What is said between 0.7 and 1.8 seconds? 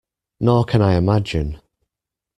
I imagine.